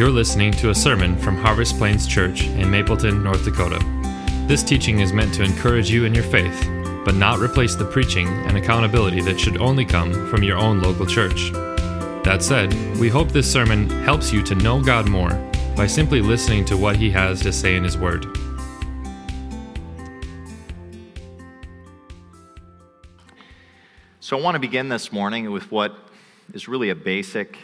[0.00, 3.78] You're listening to a sermon from Harvest Plains Church in Mapleton, North Dakota.
[4.46, 6.58] This teaching is meant to encourage you in your faith,
[7.04, 11.04] but not replace the preaching and accountability that should only come from your own local
[11.04, 11.52] church.
[12.24, 15.38] That said, we hope this sermon helps you to know God more
[15.76, 18.24] by simply listening to what He has to say in His Word.
[24.20, 25.94] So, I want to begin this morning with what
[26.54, 27.58] is really a basic,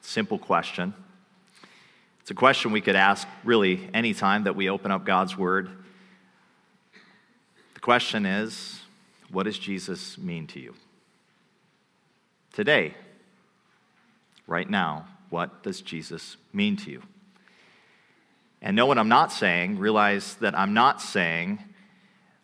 [0.00, 0.92] simple question.
[2.26, 5.70] It's a question we could ask really anytime that we open up God's Word.
[7.74, 8.80] The question is
[9.30, 10.74] what does Jesus mean to you?
[12.52, 12.94] Today,
[14.48, 17.02] right now, what does Jesus mean to you?
[18.60, 21.60] And know what I'm not saying, realize that I'm not saying,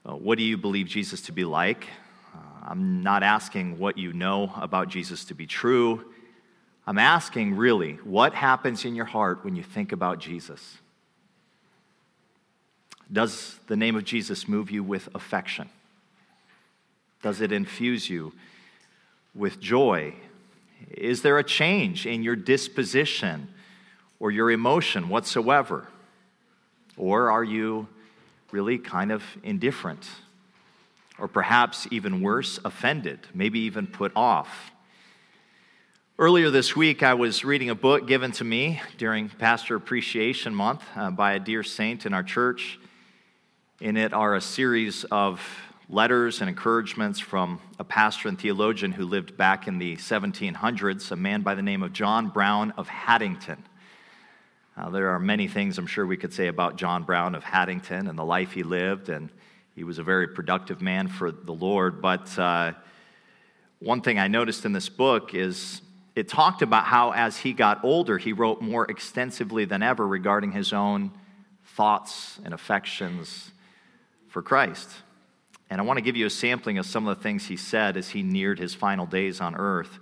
[0.08, 1.88] uh, what do you believe Jesus to be like?
[2.32, 6.11] Uh, I'm not asking what you know about Jesus to be true.
[6.86, 10.78] I'm asking really, what happens in your heart when you think about Jesus?
[13.12, 15.68] Does the name of Jesus move you with affection?
[17.22, 18.32] Does it infuse you
[19.34, 20.14] with joy?
[20.90, 23.48] Is there a change in your disposition
[24.18, 25.86] or your emotion whatsoever?
[26.96, 27.86] Or are you
[28.50, 30.08] really kind of indifferent?
[31.18, 34.72] Or perhaps even worse, offended, maybe even put off?
[36.18, 40.84] Earlier this week, I was reading a book given to me during Pastor Appreciation Month
[40.94, 42.78] uh, by a dear saint in our church.
[43.80, 45.40] In it are a series of
[45.88, 51.16] letters and encouragements from a pastor and theologian who lived back in the 1700s, a
[51.16, 53.64] man by the name of John Brown of Haddington.
[54.76, 58.06] Uh, there are many things I'm sure we could say about John Brown of Haddington
[58.06, 59.30] and the life he lived, and
[59.74, 62.02] he was a very productive man for the Lord.
[62.02, 62.72] But uh,
[63.78, 65.80] one thing I noticed in this book is
[66.14, 70.52] it talked about how, as he got older, he wrote more extensively than ever regarding
[70.52, 71.10] his own
[71.64, 73.50] thoughts and affections
[74.28, 74.90] for Christ.
[75.70, 77.96] And I want to give you a sampling of some of the things he said
[77.96, 79.98] as he neared his final days on earth.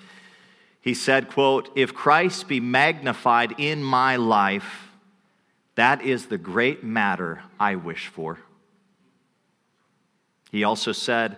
[0.80, 4.88] He said, quote, If Christ be magnified in my life,
[5.76, 8.38] that is the great matter I wish for.
[10.50, 11.36] He also said,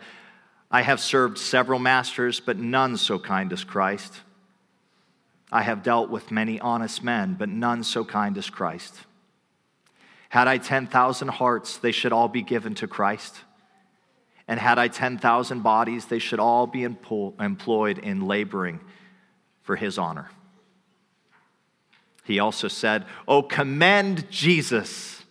[0.71, 4.23] I have served several masters, but none so kind as Christ.
[5.53, 8.95] I have dealt with many honest men, but none so kind as Christ.
[10.31, 13.37] Had I 10,000 hearts, they should all be given to Christ.
[14.49, 18.81] And had I 10,000 bodies, they should all be employed in laboring
[19.63, 20.31] for his honor.
[22.25, 25.23] He also said, Oh, commend Jesus.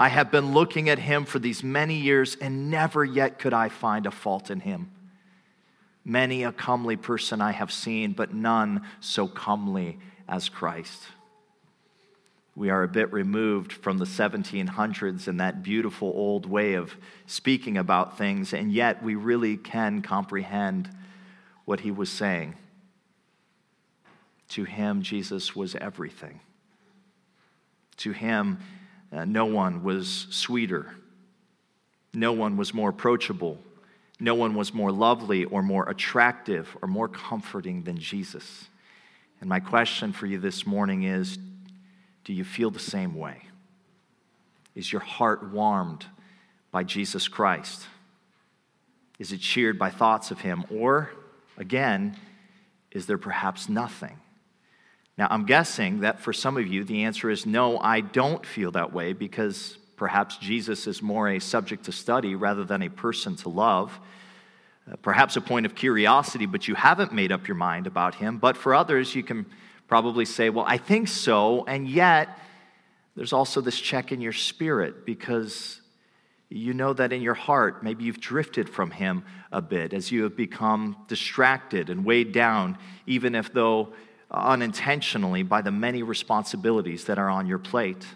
[0.00, 3.68] I have been looking at him for these many years, and never yet could I
[3.68, 4.90] find a fault in him.
[6.08, 11.02] Many a comely person I have seen, but none so comely as Christ.
[12.56, 16.96] We are a bit removed from the 1700s and that beautiful old way of
[17.26, 20.88] speaking about things, and yet we really can comprehend
[21.66, 22.54] what he was saying.
[24.48, 26.40] To him, Jesus was everything.
[27.98, 28.60] To him,
[29.12, 30.86] uh, no one was sweeter,
[32.14, 33.58] no one was more approachable,
[34.20, 38.68] no one was more lovely or more attractive or more comforting than Jesus.
[39.40, 41.38] And my question for you this morning is
[42.24, 43.42] do you feel the same way?
[44.74, 46.04] Is your heart warmed
[46.70, 47.86] by Jesus Christ?
[49.18, 50.64] Is it cheered by thoughts of Him?
[50.70, 51.10] Or,
[51.56, 52.16] again,
[52.90, 54.18] is there perhaps nothing?
[55.16, 58.72] Now, I'm guessing that for some of you, the answer is no, I don't feel
[58.72, 63.36] that way because Perhaps Jesus is more a subject to study rather than a person
[63.36, 63.98] to love.
[64.90, 68.38] Uh, perhaps a point of curiosity, but you haven't made up your mind about him.
[68.38, 69.44] But for others, you can
[69.86, 71.64] probably say, Well, I think so.
[71.66, 72.38] And yet,
[73.16, 75.80] there's also this check in your spirit because
[76.48, 80.22] you know that in your heart, maybe you've drifted from him a bit as you
[80.22, 83.92] have become distracted and weighed down, even if though
[84.30, 88.06] unintentionally, by the many responsibilities that are on your plate.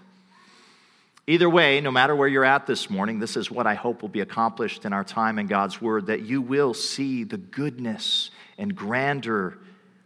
[1.32, 4.10] Either way, no matter where you're at this morning, this is what I hope will
[4.10, 8.76] be accomplished in our time in God's Word that you will see the goodness and
[8.76, 9.56] grandeur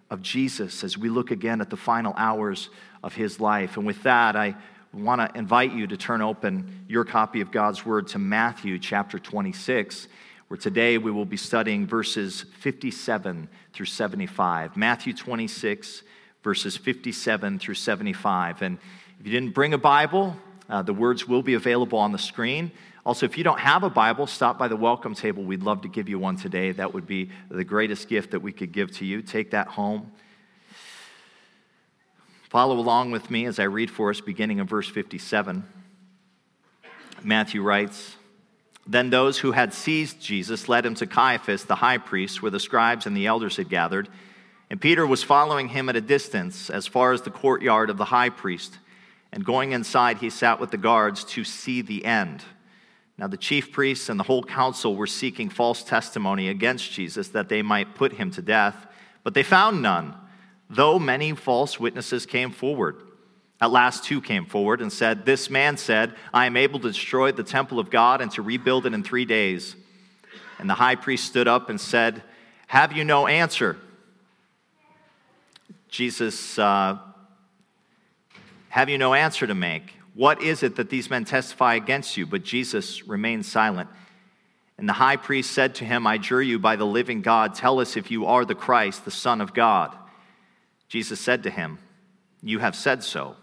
[0.08, 2.70] of Jesus as we look again at the final hours
[3.02, 3.76] of his life.
[3.76, 4.54] And with that, I
[4.94, 9.18] want to invite you to turn open your copy of God's Word to Matthew chapter
[9.18, 10.06] 26,
[10.46, 14.76] where today we will be studying verses 57 through 75.
[14.76, 16.04] Matthew 26,
[16.44, 18.62] verses 57 through 75.
[18.62, 18.78] And
[19.18, 20.36] if you didn't bring a Bible,
[20.68, 22.70] uh, the words will be available on the screen.
[23.04, 25.44] Also, if you don't have a Bible, stop by the welcome table.
[25.44, 26.72] We'd love to give you one today.
[26.72, 29.22] That would be the greatest gift that we could give to you.
[29.22, 30.10] Take that home.
[32.48, 35.62] Follow along with me as I read for us, beginning in verse 57.
[37.22, 38.16] Matthew writes
[38.86, 42.60] Then those who had seized Jesus led him to Caiaphas, the high priest, where the
[42.60, 44.08] scribes and the elders had gathered.
[44.68, 48.06] And Peter was following him at a distance, as far as the courtyard of the
[48.06, 48.78] high priest.
[49.36, 52.42] And going inside, he sat with the guards to see the end.
[53.18, 57.50] Now, the chief priests and the whole council were seeking false testimony against Jesus that
[57.50, 58.86] they might put him to death,
[59.24, 60.14] but they found none,
[60.70, 62.96] though many false witnesses came forward.
[63.60, 67.30] At last, two came forward and said, This man said, I am able to destroy
[67.30, 69.76] the temple of God and to rebuild it in three days.
[70.58, 72.22] And the high priest stood up and said,
[72.68, 73.76] Have you no answer?
[75.90, 76.96] Jesus, uh,
[78.76, 79.94] have you no answer to make?
[80.12, 82.26] What is it that these men testify against you?
[82.26, 83.88] But Jesus remained silent.
[84.76, 87.80] And the high priest said to him, I adjure you by the living God, tell
[87.80, 89.96] us if you are the Christ, the Son of God.
[90.88, 91.78] Jesus said to him,
[92.42, 93.36] You have said so.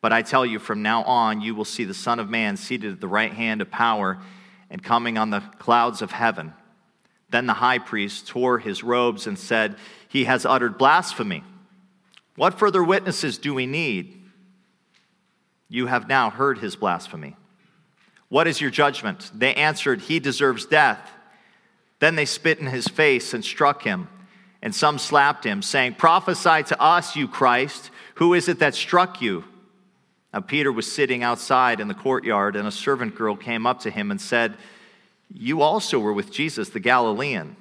[0.00, 2.92] But I tell you, from now on, you will see the Son of Man seated
[2.92, 4.20] at the right hand of power
[4.70, 6.52] and coming on the clouds of heaven.
[7.30, 9.74] Then the high priest tore his robes and said,
[10.06, 11.42] He has uttered blasphemy.
[12.36, 14.20] What further witnesses do we need?
[15.72, 17.34] You have now heard his blasphemy.
[18.28, 19.30] What is your judgment?
[19.34, 21.00] They answered, He deserves death.
[21.98, 24.08] Then they spit in his face and struck him,
[24.60, 27.90] and some slapped him, saying, Prophesy to us, you Christ.
[28.16, 29.44] Who is it that struck you?
[30.34, 33.90] Now, Peter was sitting outside in the courtyard, and a servant girl came up to
[33.90, 34.58] him and said,
[35.32, 37.56] You also were with Jesus, the Galilean.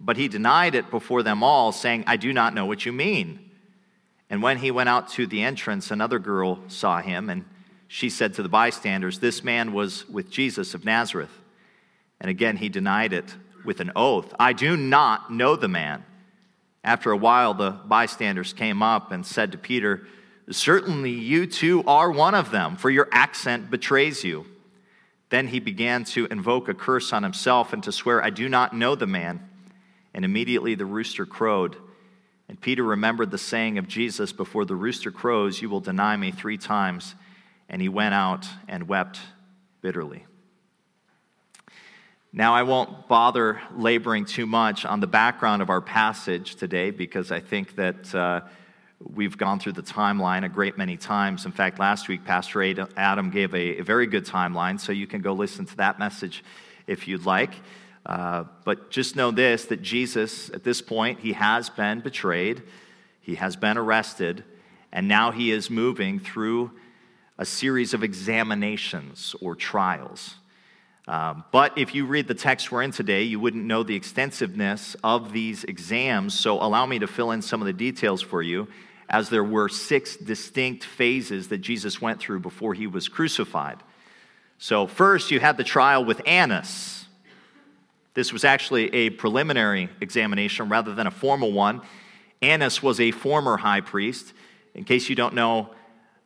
[0.00, 3.50] But he denied it before them all, saying, I do not know what you mean.
[4.32, 7.44] And when he went out to the entrance, another girl saw him, and
[7.86, 11.38] she said to the bystanders, This man was with Jesus of Nazareth.
[12.18, 16.06] And again he denied it with an oath, I do not know the man.
[16.82, 20.06] After a while, the bystanders came up and said to Peter,
[20.50, 24.46] Certainly you too are one of them, for your accent betrays you.
[25.28, 28.74] Then he began to invoke a curse on himself and to swear, I do not
[28.74, 29.46] know the man.
[30.14, 31.76] And immediately the rooster crowed.
[32.52, 36.32] And Peter remembered the saying of Jesus, Before the rooster crows, you will deny me
[36.32, 37.14] three times.
[37.66, 39.18] And he went out and wept
[39.80, 40.26] bitterly.
[42.30, 47.32] Now, I won't bother laboring too much on the background of our passage today because
[47.32, 48.14] I think that.
[48.14, 48.40] Uh,
[49.04, 51.44] We've gone through the timeline a great many times.
[51.44, 52.62] In fact, last week, Pastor
[52.96, 56.44] Adam gave a, a very good timeline, so you can go listen to that message
[56.86, 57.52] if you'd like.
[58.04, 62.62] Uh, but just know this that Jesus, at this point, he has been betrayed,
[63.20, 64.44] he has been arrested,
[64.92, 66.72] and now he is moving through
[67.38, 70.36] a series of examinations or trials.
[71.08, 74.94] Um, but if you read the text we're in today, you wouldn't know the extensiveness
[75.02, 76.38] of these exams.
[76.38, 78.68] So allow me to fill in some of the details for you
[79.08, 83.78] as there were six distinct phases that Jesus went through before he was crucified.
[84.58, 87.01] So, first, you had the trial with Annas.
[88.14, 91.80] This was actually a preliminary examination rather than a formal one.
[92.42, 94.34] Annas was a former high priest.
[94.74, 95.70] In case you don't know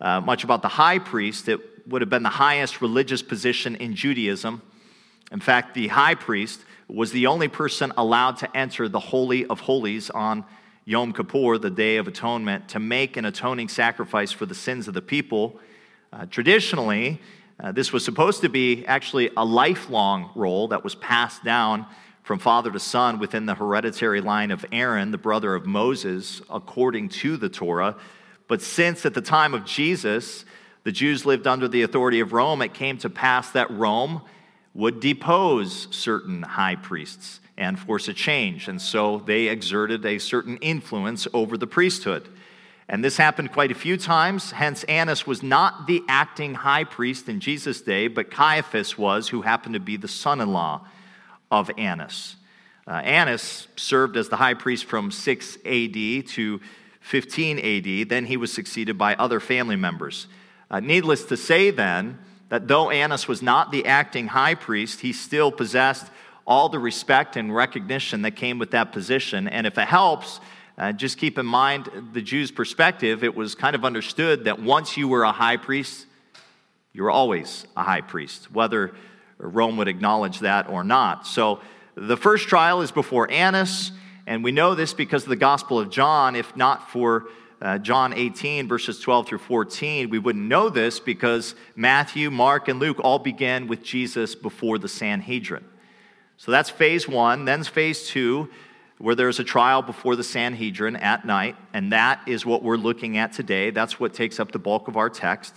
[0.00, 3.94] uh, much about the high priest, it would have been the highest religious position in
[3.94, 4.62] Judaism.
[5.30, 9.60] In fact, the high priest was the only person allowed to enter the Holy of
[9.60, 10.44] Holies on
[10.84, 14.94] Yom Kippur, the Day of Atonement, to make an atoning sacrifice for the sins of
[14.94, 15.58] the people.
[16.12, 17.20] Uh, traditionally,
[17.58, 21.86] uh, this was supposed to be actually a lifelong role that was passed down
[22.22, 27.08] from father to son within the hereditary line of Aaron, the brother of Moses, according
[27.08, 27.96] to the Torah.
[28.48, 30.44] But since at the time of Jesus,
[30.84, 34.22] the Jews lived under the authority of Rome, it came to pass that Rome
[34.74, 38.68] would depose certain high priests and force a change.
[38.68, 42.28] And so they exerted a certain influence over the priesthood.
[42.88, 44.52] And this happened quite a few times.
[44.52, 49.42] Hence, Annas was not the acting high priest in Jesus' day, but Caiaphas was, who
[49.42, 50.86] happened to be the son in law
[51.50, 52.36] of Annas.
[52.86, 56.60] Uh, Annas served as the high priest from 6 AD to
[57.00, 58.08] 15 AD.
[58.08, 60.28] Then he was succeeded by other family members.
[60.70, 65.12] Uh, needless to say, then, that though Annas was not the acting high priest, he
[65.12, 66.06] still possessed
[66.46, 69.48] all the respect and recognition that came with that position.
[69.48, 70.38] And if it helps,
[70.78, 73.24] uh, just keep in mind the Jews' perspective.
[73.24, 76.06] It was kind of understood that once you were a high priest,
[76.92, 78.94] you were always a high priest, whether
[79.38, 81.26] Rome would acknowledge that or not.
[81.26, 81.60] So
[81.94, 83.92] the first trial is before Annas,
[84.26, 86.36] and we know this because of the Gospel of John.
[86.36, 87.28] If not for
[87.62, 92.78] uh, John 18, verses 12 through 14, we wouldn't know this because Matthew, Mark, and
[92.80, 95.64] Luke all began with Jesus before the Sanhedrin.
[96.36, 97.46] So that's phase one.
[97.46, 98.50] Then phase two.
[98.98, 103.18] Where there's a trial before the Sanhedrin at night, and that is what we're looking
[103.18, 103.70] at today.
[103.70, 105.54] That's what takes up the bulk of our text.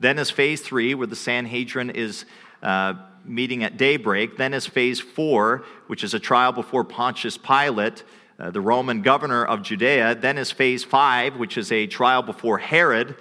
[0.00, 2.24] Then is phase three, where the Sanhedrin is
[2.62, 2.94] uh,
[3.24, 4.36] meeting at daybreak.
[4.36, 8.02] Then is phase four, which is a trial before Pontius Pilate,
[8.38, 10.16] uh, the Roman governor of Judea.
[10.16, 13.14] Then is phase five, which is a trial before Herod.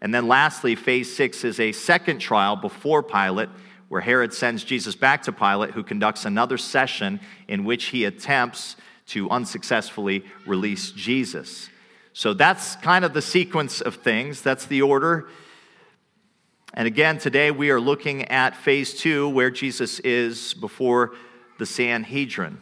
[0.00, 3.48] And then lastly, phase six is a second trial before Pilate,
[3.88, 8.76] where Herod sends Jesus back to Pilate, who conducts another session in which he attempts
[9.06, 11.68] to unsuccessfully release Jesus.
[12.12, 15.28] So that's kind of the sequence of things, that's the order.
[16.72, 21.14] And again, today we are looking at phase two, where Jesus is before
[21.58, 22.60] the Sanhedrin.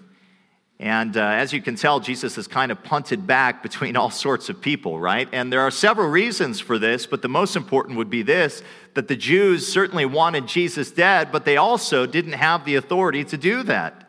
[0.78, 4.48] And uh, as you can tell, Jesus is kind of punted back between all sorts
[4.48, 5.28] of people, right?
[5.30, 8.62] And there are several reasons for this, but the most important would be this
[8.94, 13.38] that the Jews certainly wanted Jesus dead, but they also didn't have the authority to
[13.38, 14.01] do that.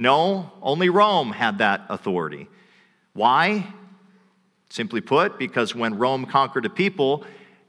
[0.00, 2.48] No, only Rome had that authority.
[3.12, 3.66] Why?
[4.70, 7.26] Simply put, because when Rome conquered a people,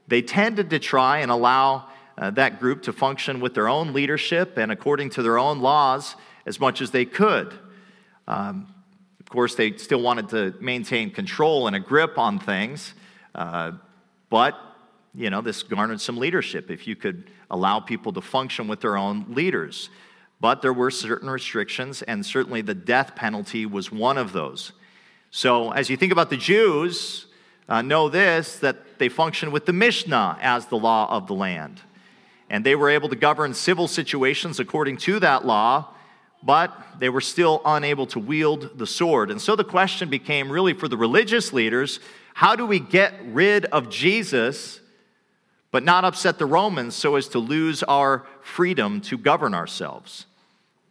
[0.08, 4.56] they tended to try and allow uh, that group to function with their own leadership
[4.56, 7.52] and according to their own laws as much as they could.
[8.26, 8.66] Um,
[9.20, 12.94] of course, they still wanted to maintain control and a grip on things,
[13.34, 13.72] uh,
[14.30, 14.58] but
[15.14, 18.96] you know this garnered some leadership if you could allow people to function with their
[18.96, 19.90] own leaders.
[20.42, 24.72] But there were certain restrictions, and certainly the death penalty was one of those.
[25.30, 27.26] So, as you think about the Jews,
[27.68, 31.80] uh, know this that they functioned with the Mishnah as the law of the land.
[32.50, 35.94] And they were able to govern civil situations according to that law,
[36.42, 39.30] but they were still unable to wield the sword.
[39.30, 42.00] And so the question became really for the religious leaders
[42.34, 44.80] how do we get rid of Jesus,
[45.70, 50.26] but not upset the Romans so as to lose our freedom to govern ourselves?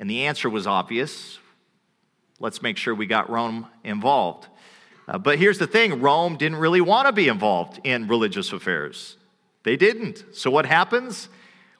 [0.01, 1.37] And the answer was obvious.
[2.39, 4.47] Let's make sure we got Rome involved.
[5.07, 9.15] Uh, but here's the thing Rome didn't really want to be involved in religious affairs.
[9.61, 10.25] They didn't.
[10.33, 11.29] So what happens?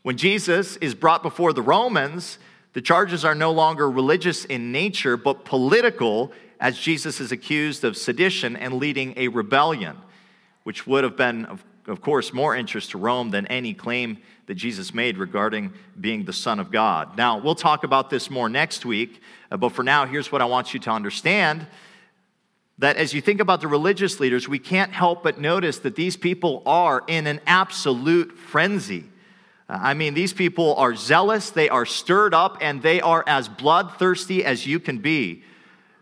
[0.04, 2.38] When Jesus is brought before the Romans,
[2.74, 7.98] the charges are no longer religious in nature, but political, as Jesus is accused of
[7.98, 9.98] sedition and leading a rebellion,
[10.62, 14.20] which would have been, of, of course, more interest to Rome than any claim
[14.52, 17.18] that Jesus made regarding being the Son of God.
[17.18, 20.46] Now, we'll talk about this more next week, uh, but for now, here's what I
[20.46, 21.66] want you to understand
[22.78, 26.18] that as you think about the religious leaders, we can't help but notice that these
[26.18, 29.06] people are in an absolute frenzy.
[29.70, 33.48] Uh, I mean, these people are zealous, they are stirred up, and they are as
[33.48, 35.44] bloodthirsty as you can be.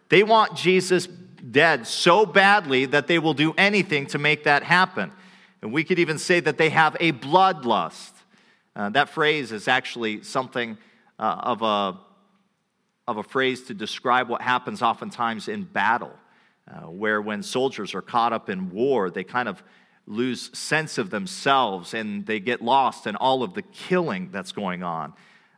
[0.10, 5.12] They want Jesus dead so badly that they will do anything to make that happen.
[5.62, 8.14] And we could even say that they have a bloodlust.
[8.80, 10.78] Uh, that phrase is actually something
[11.20, 12.00] uh, of, a,
[13.10, 16.14] of a phrase to describe what happens oftentimes in battle.
[16.66, 19.62] Uh, where when soldiers are caught up in war, they kind of
[20.08, 24.82] lose sense of themselves and they get lost in all of the killing that's going
[24.82, 25.12] on.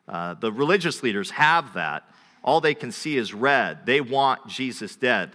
[0.08, 2.10] Uh, the religious leaders have that.
[2.44, 3.86] All they can see is red.
[3.86, 5.30] They want Jesus dead.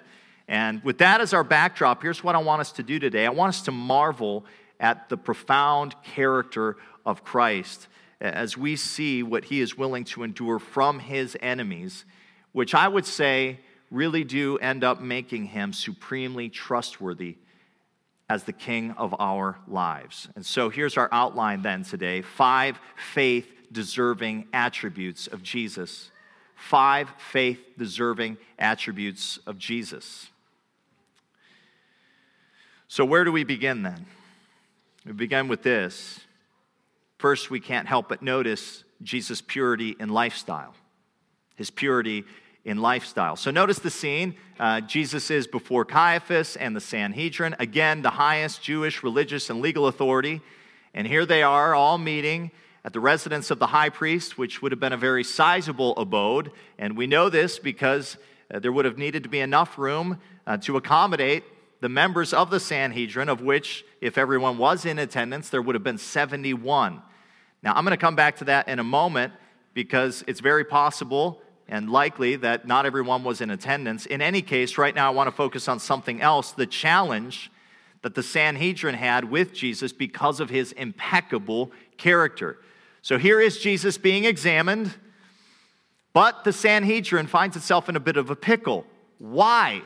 [0.49, 3.31] And with that as our backdrop, here's what I want us to do today I
[3.31, 4.45] want us to marvel
[4.81, 7.87] at the profound character of Christ
[8.21, 12.05] as we see what he is willing to endure from his enemies,
[12.53, 13.61] which I would say
[13.91, 17.37] really do end up making him supremely trustworthy
[18.29, 20.29] as the king of our lives.
[20.35, 26.11] And so here's our outline then today five faith deserving attributes of Jesus.
[26.55, 30.31] Five faith deserving attributes of Jesus.
[32.89, 34.07] So, where do we begin then?
[35.05, 36.21] We begin with this.
[37.19, 40.75] First, we can't help but notice Jesus' purity in lifestyle.
[41.57, 42.25] His purity
[42.65, 43.37] in lifestyle.
[43.37, 44.35] So notice the scene.
[44.59, 49.87] Uh, Jesus is before Caiaphas and the Sanhedrin, again, the highest Jewish religious and legal
[49.87, 50.41] authority.
[50.93, 52.51] And here they are all meeting
[52.85, 56.51] at the residence of the high priest, which would have been a very sizable abode.
[56.79, 58.17] And we know this because
[58.53, 61.45] uh, there would have needed to be enough room uh, to accommodate
[61.81, 65.85] the members of the Sanhedrin, of which, if everyone was in attendance, there would have
[65.85, 67.03] been 71.
[67.63, 69.33] Now, I'm going to come back to that in a moment
[69.75, 74.07] because it's very possible and likely that not everyone was in attendance.
[74.07, 77.51] In any case, right now I want to focus on something else the challenge
[78.03, 82.59] that the Sanhedrin had with Jesus because of his impeccable character.
[83.03, 84.95] So here is Jesus being examined,
[86.13, 88.87] but the Sanhedrin finds itself in a bit of a pickle.
[89.19, 89.83] Why?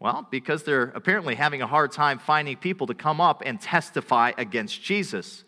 [0.00, 4.32] Well, because they're apparently having a hard time finding people to come up and testify
[4.38, 5.44] against Jesus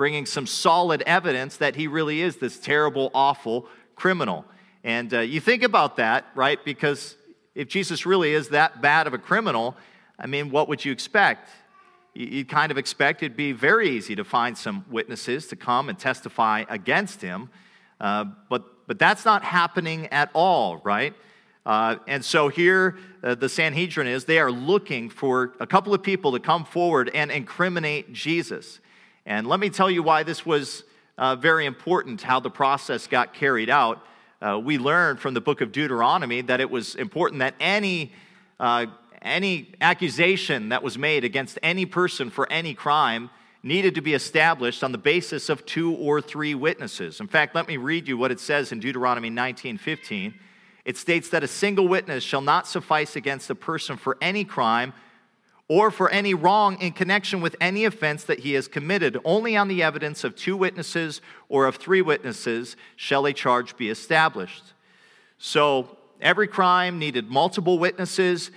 [0.00, 4.46] bringing some solid evidence that he really is this terrible, awful criminal.
[4.82, 6.58] And uh, you think about that, right?
[6.64, 7.16] Because
[7.54, 9.76] if Jesus really is that bad of a criminal,
[10.18, 11.50] I mean, what would you expect?
[12.14, 15.98] You'd kind of expect it'd be very easy to find some witnesses to come and
[15.98, 17.50] testify against him.
[18.00, 21.14] Uh, but, but that's not happening at all, right?
[21.66, 26.02] Uh, and so here, uh, the Sanhedrin is, they are looking for a couple of
[26.02, 28.80] people to come forward and incriminate Jesus.
[29.26, 30.84] And let me tell you why this was
[31.18, 34.02] uh, very important, how the process got carried out.
[34.40, 38.12] Uh, we learned from the book of Deuteronomy that it was important that any,
[38.58, 38.86] uh,
[39.20, 43.28] any accusation that was made against any person for any crime
[43.62, 47.20] needed to be established on the basis of two or three witnesses.
[47.20, 50.34] In fact, let me read you what it says in Deuteronomy 19 15.
[50.84, 54.92] It states that a single witness shall not suffice against a person for any crime
[55.68, 59.16] or for any wrong in connection with any offense that he has committed.
[59.24, 63.88] Only on the evidence of two witnesses or of three witnesses shall a charge be
[63.88, 64.64] established.
[65.38, 68.50] So every crime needed multiple witnesses,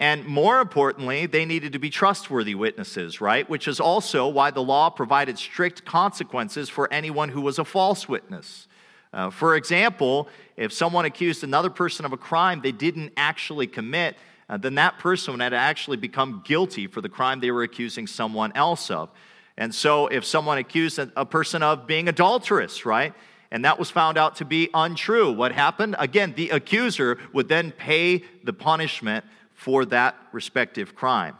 [0.00, 3.48] and more importantly, they needed to be trustworthy witnesses, right?
[3.50, 8.08] Which is also why the law provided strict consequences for anyone who was a false
[8.08, 8.67] witness.
[9.12, 14.16] Uh, for example, if someone accused another person of a crime they didn't actually commit,
[14.50, 18.52] uh, then that person had actually become guilty for the crime they were accusing someone
[18.54, 19.10] else of.
[19.56, 23.12] And so, if someone accused a, a person of being adulterous, right,
[23.50, 25.96] and that was found out to be untrue, what happened?
[25.98, 29.24] Again, the accuser would then pay the punishment
[29.54, 31.36] for that respective crime.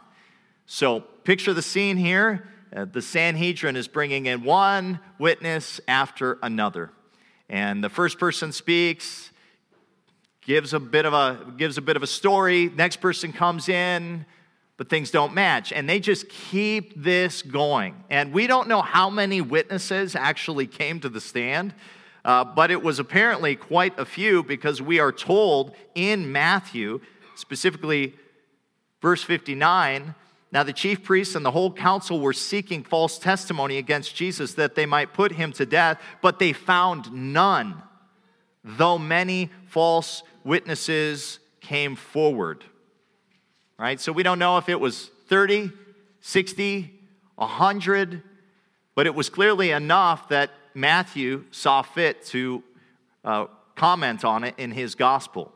[0.65, 2.47] So, picture the scene here.
[2.75, 6.91] Uh, the Sanhedrin is bringing in one witness after another.
[7.49, 9.31] And the first person speaks,
[10.41, 14.25] gives a bit of a gives a bit of a story, next person comes in,
[14.77, 15.73] but things don't match.
[15.73, 18.03] And they just keep this going.
[18.09, 21.73] And we don't know how many witnesses actually came to the stand.
[22.23, 26.99] Uh, but it was apparently quite a few because we are told in Matthew,
[27.35, 28.13] specifically
[29.01, 30.15] verse 59,
[30.51, 34.73] now, the chief priests and the whole council were seeking false testimony against Jesus that
[34.73, 37.83] they might put him to death, but they found none,
[38.63, 42.63] though many false witnesses came forward.
[43.77, 43.99] Right?
[43.99, 45.71] So we don't know if it was 30,
[46.21, 46.99] 60,
[47.35, 48.23] 100,
[48.95, 52.63] but it was clearly enough that Matthew saw fit to
[53.23, 53.45] uh,
[53.75, 55.53] comment on it in his gospel.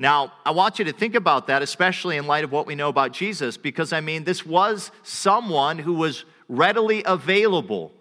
[0.00, 2.88] Now, I want you to think about that, especially in light of what we know
[2.88, 7.92] about Jesus, because I mean, this was someone who was readily available.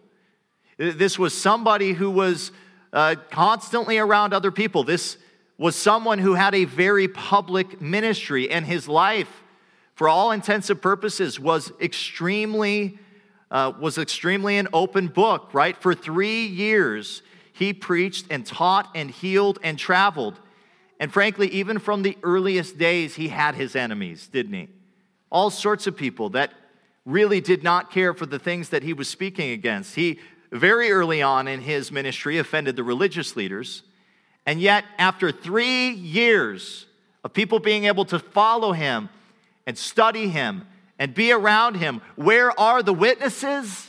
[0.78, 2.52] This was somebody who was
[2.94, 4.84] uh, constantly around other people.
[4.84, 5.18] This
[5.58, 9.42] was someone who had a very public ministry, and his life,
[9.96, 13.00] for all intents and purposes, was extremely,
[13.50, 15.76] uh, was extremely an open book, right?
[15.76, 20.40] For three years, he preached and taught and healed and traveled.
[21.00, 24.70] And frankly, even from the earliest days, he had his enemies, didn't he?
[25.32, 26.54] All sorts of people that
[27.06, 29.96] really did not care for the things that he was speaking against.
[29.96, 30.20] He,
[30.52, 33.84] very early on in his ministry, offended the religious leaders.
[34.46, 36.86] And yet, after three years
[37.24, 39.10] of people being able to follow him
[39.66, 40.66] and study him
[40.98, 43.88] and be around him, where are the witnesses?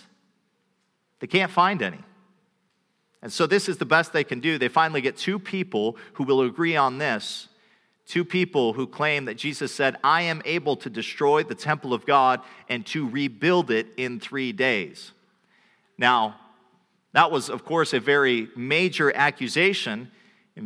[1.21, 1.99] They can't find any.
[3.23, 4.59] And so this is the best they can do.
[4.59, 7.49] They finally get two people who will agree on this.
[8.07, 12.07] Two people who claim that Jesus said, I am able to destroy the temple of
[12.07, 15.13] God and to rebuild it in three days.
[15.99, 16.37] Now,
[17.13, 20.11] that was, of course, a very major accusation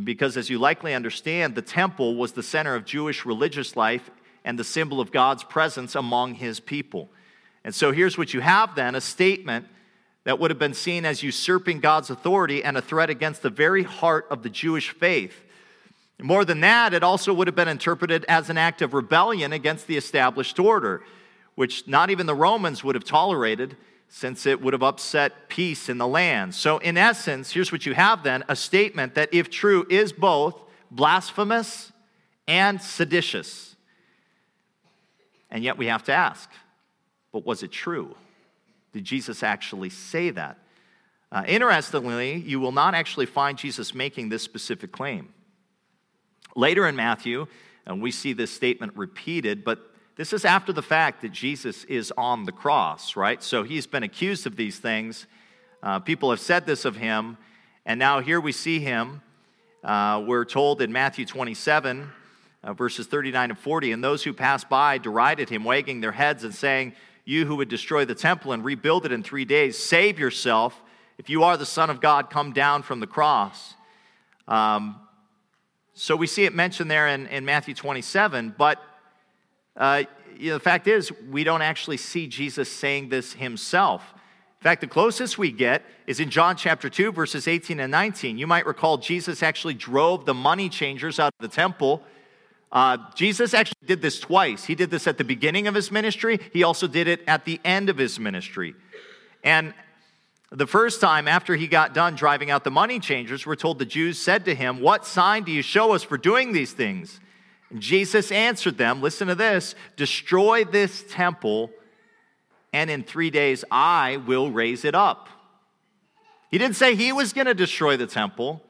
[0.04, 4.10] because, as you likely understand, the temple was the center of Jewish religious life
[4.44, 7.08] and the symbol of God's presence among his people.
[7.64, 9.66] And so here's what you have then a statement
[10.24, 13.82] that would have been seen as usurping God's authority and a threat against the very
[13.82, 15.42] heart of the Jewish faith.
[16.20, 19.88] More than that, it also would have been interpreted as an act of rebellion against
[19.88, 21.02] the established order,
[21.56, 23.76] which not even the Romans would have tolerated
[24.08, 26.54] since it would have upset peace in the land.
[26.54, 30.60] So, in essence, here's what you have then a statement that, if true, is both
[30.90, 31.92] blasphemous
[32.46, 33.74] and seditious.
[35.50, 36.48] And yet we have to ask,
[37.32, 38.14] but was it true?
[38.92, 40.58] Did Jesus actually say that?
[41.30, 45.32] Uh, interestingly, you will not actually find Jesus making this specific claim.
[46.54, 47.46] Later in Matthew,
[47.86, 52.12] and we see this statement repeated, but this is after the fact that Jesus is
[52.18, 53.42] on the cross, right?
[53.42, 55.26] So he's been accused of these things.
[55.82, 57.38] Uh, people have said this of him,
[57.86, 59.22] and now here we see him.
[59.82, 62.10] Uh, we're told in Matthew 27,
[62.62, 66.44] uh, verses 39 and 40, and those who passed by derided him, wagging their heads
[66.44, 66.92] and saying,
[67.24, 70.80] you who would destroy the temple and rebuild it in three days, save yourself.
[71.18, 73.74] If you are the Son of God, come down from the cross.
[74.48, 74.96] Um,
[75.94, 78.80] So we see it mentioned there in, in Matthew 27, but
[79.76, 80.04] uh,
[80.36, 84.02] you know, the fact is, we don't actually see Jesus saying this himself.
[84.60, 88.38] In fact, the closest we get is in John chapter 2, verses 18 and 19.
[88.38, 92.02] You might recall Jesus actually drove the money changers out of the temple.
[92.72, 94.64] Uh, Jesus actually did this twice.
[94.64, 97.60] He did this at the beginning of his ministry, he also did it at the
[97.64, 98.74] end of his ministry.
[99.44, 99.74] And
[100.50, 103.84] the first time after he got done driving out the money changers, we're told the
[103.84, 107.20] Jews said to him, What sign do you show us for doing these things?
[107.70, 111.70] And Jesus answered them, Listen to this destroy this temple,
[112.72, 115.28] and in three days I will raise it up.
[116.50, 118.62] He didn't say he was going to destroy the temple.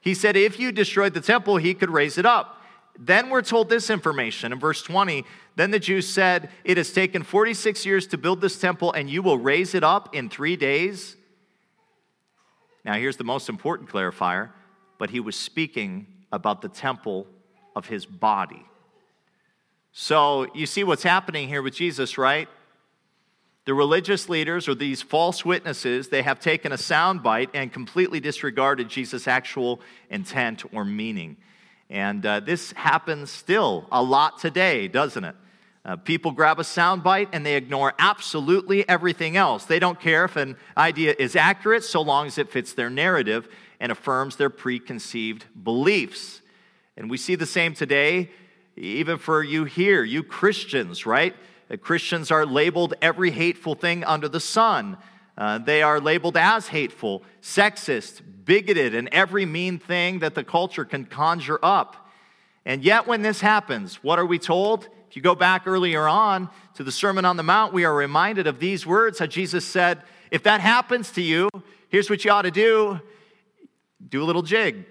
[0.00, 2.61] He said, If you destroyed the temple, he could raise it up.
[2.98, 5.24] Then we're told this information in verse 20.
[5.56, 9.22] Then the Jews said, It has taken 46 years to build this temple, and you
[9.22, 11.16] will raise it up in three days.
[12.84, 14.50] Now, here's the most important clarifier,
[14.98, 17.26] but he was speaking about the temple
[17.74, 18.64] of his body.
[19.92, 22.48] So, you see what's happening here with Jesus, right?
[23.64, 28.88] The religious leaders or these false witnesses, they have taken a soundbite and completely disregarded
[28.88, 31.36] Jesus' actual intent or meaning.
[31.92, 35.36] And uh, this happens still a lot today, doesn't it?
[35.84, 39.66] Uh, people grab a soundbite and they ignore absolutely everything else.
[39.66, 43.46] They don't care if an idea is accurate so long as it fits their narrative
[43.78, 46.40] and affirms their preconceived beliefs.
[46.96, 48.30] And we see the same today,
[48.74, 51.36] even for you here, you Christians, right?
[51.70, 54.96] Uh, Christians are labeled every hateful thing under the sun.
[55.42, 60.84] Uh, they are labeled as hateful, sexist, bigoted, and every mean thing that the culture
[60.84, 62.08] can conjure up.
[62.64, 64.88] And yet, when this happens, what are we told?
[65.10, 68.46] If you go back earlier on to the Sermon on the Mount, we are reminded
[68.46, 71.48] of these words how Jesus said, If that happens to you,
[71.88, 73.00] here's what you ought to do
[74.08, 74.84] do a little jig,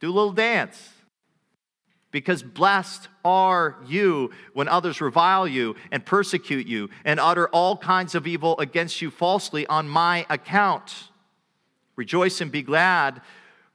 [0.00, 0.88] do a little dance.
[2.12, 8.14] Because blessed are you when others revile you and persecute you and utter all kinds
[8.14, 11.08] of evil against you falsely on my account.
[11.96, 13.22] Rejoice and be glad,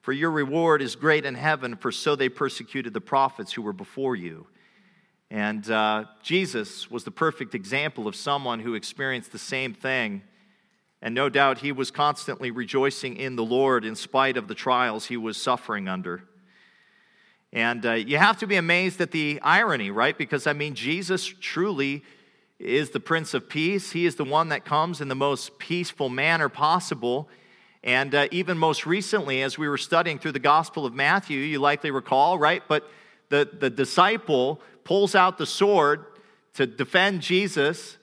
[0.02, 3.74] for your reward is great in heaven, for so they persecuted the prophets who were
[3.74, 4.48] before you.
[5.30, 10.22] And uh, Jesus was the perfect example of someone who experienced the same thing.
[11.02, 15.08] And no doubt he was constantly rejoicing in the Lord in spite of the trials
[15.08, 16.24] he was suffering under.
[17.54, 20.18] And uh, you have to be amazed at the irony, right?
[20.18, 22.04] Because, I mean, Jesus truly
[22.60, 23.92] is the Prince of Peace.
[23.92, 27.30] He is the one that comes in the most peaceful manner possible.
[27.84, 31.60] And uh, even most recently, as we were studying through the Gospel of Matthew, you
[31.60, 32.62] likely recall, right?
[32.68, 32.90] But
[33.30, 36.06] the, the disciple pulls out the sword
[36.56, 37.98] to defend Jesus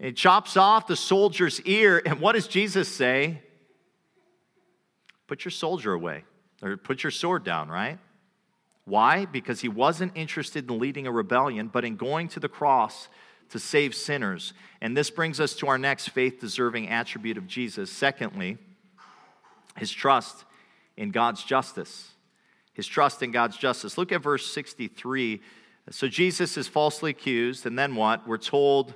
[0.00, 2.02] and chops off the soldier's ear.
[2.06, 3.42] And what does Jesus say?
[5.26, 6.24] Put your soldier away,
[6.62, 7.98] or put your sword down, right?
[8.86, 9.26] Why?
[9.26, 13.08] Because he wasn't interested in leading a rebellion, but in going to the cross
[13.50, 14.52] to save sinners.
[14.80, 17.90] And this brings us to our next faith deserving attribute of Jesus.
[17.90, 18.58] Secondly,
[19.76, 20.44] his trust
[20.96, 22.12] in God's justice.
[22.74, 23.98] His trust in God's justice.
[23.98, 25.40] Look at verse 63.
[25.90, 28.26] So Jesus is falsely accused, and then what?
[28.26, 28.94] We're told,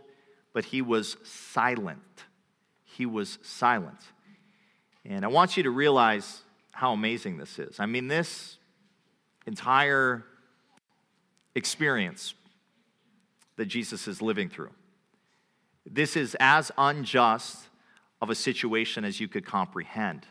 [0.53, 1.99] but he was silent.
[2.85, 4.01] He was silent.
[5.05, 7.81] And I want you to realize how amazing this is.
[7.81, 8.59] I mean, this
[9.51, 10.25] entire
[11.57, 12.35] experience
[13.57, 14.71] that Jesus is living through.
[15.85, 17.59] This is as unjust
[18.23, 20.25] of a situation as you could comprehend.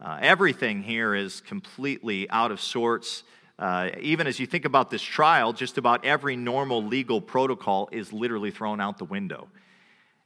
[0.00, 3.22] Uh, everything here is completely out of sorts.
[3.60, 8.12] Uh, even as you think about this trial, just about every normal legal protocol is
[8.12, 9.46] literally thrown out the window.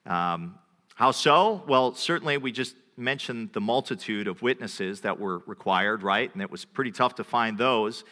[0.06, 0.54] Um,
[0.94, 1.62] how so?
[1.68, 6.32] Well, certainly we just mentioned the multitude of witnesses that were required, right?
[6.32, 8.04] And it was pretty tough to find those.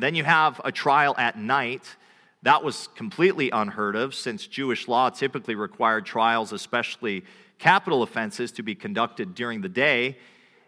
[0.00, 1.96] Then you have a trial at night.
[2.42, 7.24] That was completely unheard of since Jewish law typically required trials, especially
[7.58, 10.18] capital offenses, to be conducted during the day.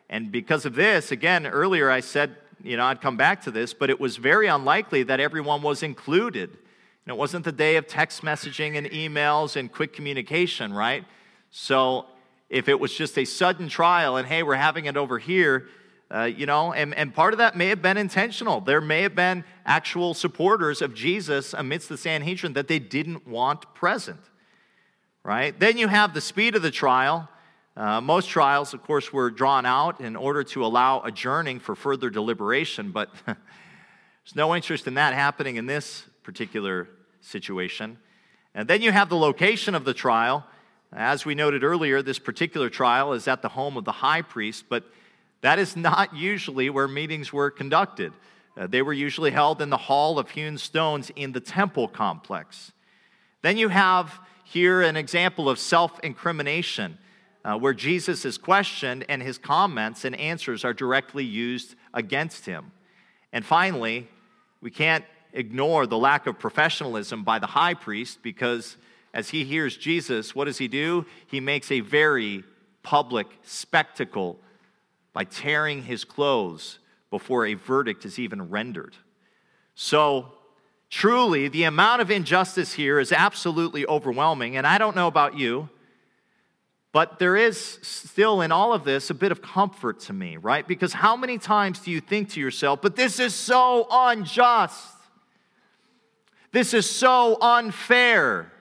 [0.09, 3.75] And because of this, again, earlier I said, you know, I'd come back to this,
[3.75, 6.51] but it was very unlikely that everyone was included.
[6.51, 11.05] And it wasn't the day of text messaging and emails and quick communication, right?
[11.51, 12.07] So
[12.49, 15.69] if it was just a sudden trial and, hey, we're having it over here,
[16.11, 18.61] uh, you know, and, and part of that may have been intentional.
[18.61, 23.75] There may have been actual supporters of Jesus amidst the Sanhedrin that they didn't want
[23.75, 24.21] present,
[25.23, 25.59] right?
[25.59, 27.29] Then you have the speed of the trial.
[27.77, 32.09] Uh, most trials, of course, were drawn out in order to allow adjourning for further
[32.09, 36.89] deliberation, but there's no interest in that happening in this particular
[37.21, 37.99] situation.
[38.55, 40.47] And then you have the location of the trial.
[40.91, 44.65] As we noted earlier, this particular trial is at the home of the high priest,
[44.71, 44.85] but
[45.41, 48.13] That is not usually where meetings were conducted.
[48.57, 52.73] Uh, they were usually held in the Hall of Hewn Stones in the temple complex.
[53.43, 56.99] Then you have here an example of self incrimination,
[57.45, 62.73] uh, where Jesus is questioned and his comments and answers are directly used against him.
[63.33, 64.09] And finally,
[64.61, 68.77] we can't ignore the lack of professionalism by the high priest because
[69.15, 71.07] as he hears Jesus, what does he do?
[71.27, 72.43] He makes a very
[72.83, 74.39] public spectacle
[75.19, 76.79] by tearing his clothes
[77.11, 78.95] before a verdict is even rendered.
[79.75, 80.29] So,
[80.91, 84.57] truly, the amount of injustice here is absolutely overwhelming.
[84.57, 85.71] And I don't know about you,
[86.93, 90.65] but there is still in all of this a bit of comfort to me, right?
[90.65, 94.95] Because how many times do you think to yourself, but this is so unjust?
[96.53, 98.53] This is so unfair.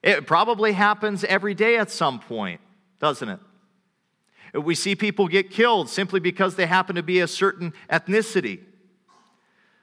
[0.00, 2.60] It probably happens every day at some point,
[3.00, 3.40] doesn't it?
[4.52, 8.60] We see people get killed simply because they happen to be a certain ethnicity.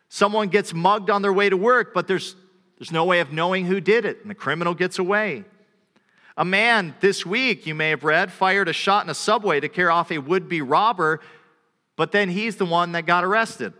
[0.09, 2.35] Someone gets mugged on their way to work, but there's,
[2.77, 5.45] there's no way of knowing who did it, and the criminal gets away.
[6.37, 9.67] A man this week, you may have read, fired a shot in a subway to
[9.67, 11.19] scare off a would be robber,
[11.95, 13.73] but then he's the one that got arrested.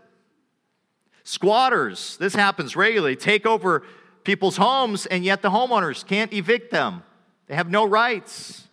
[1.24, 3.84] Squatters, this happens regularly, take over
[4.24, 7.02] people's homes, and yet the homeowners can't evict them.
[7.46, 8.68] They have no rights.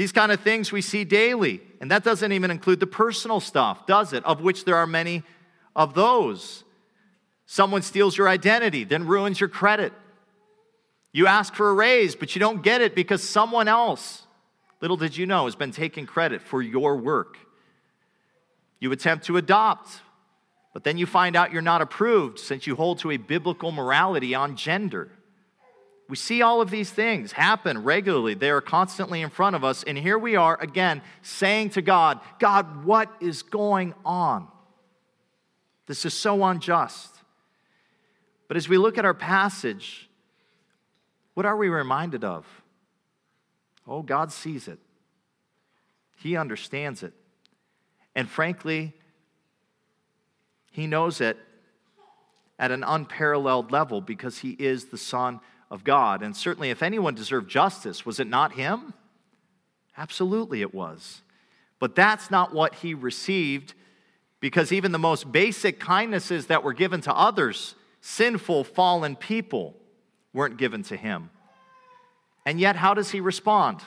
[0.00, 1.60] These kind of things we see daily.
[1.78, 4.24] And that doesn't even include the personal stuff, does it?
[4.24, 5.24] Of which there are many
[5.76, 6.64] of those.
[7.44, 9.92] Someone steals your identity, then ruins your credit.
[11.12, 14.22] You ask for a raise, but you don't get it because someone else,
[14.80, 17.36] little did you know, has been taking credit for your work.
[18.78, 20.00] You attempt to adopt,
[20.72, 24.34] but then you find out you're not approved since you hold to a biblical morality
[24.34, 25.10] on gender.
[26.10, 28.34] We see all of these things happen regularly.
[28.34, 29.84] They are constantly in front of us.
[29.84, 34.48] And here we are again saying to God, God, what is going on?
[35.86, 37.14] This is so unjust.
[38.48, 40.10] But as we look at our passage,
[41.34, 42.44] what are we reminded of?
[43.86, 44.80] Oh, God sees it,
[46.16, 47.12] He understands it.
[48.16, 48.94] And frankly,
[50.72, 51.38] He knows it
[52.58, 55.38] at an unparalleled level because He is the Son
[55.70, 56.22] of God.
[56.22, 58.94] And certainly, if anyone deserved justice, was it not him?
[59.96, 61.22] Absolutely, it was.
[61.78, 63.74] But that's not what he received
[64.40, 69.76] because even the most basic kindnesses that were given to others, sinful, fallen people,
[70.32, 71.30] weren't given to him.
[72.46, 73.80] And yet, how does he respond?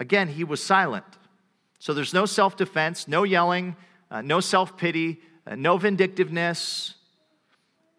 [0.00, 1.04] Again, he was silent.
[1.78, 3.76] So there's no self defense, no yelling,
[4.10, 6.94] uh, no self pity, uh, no vindictiveness,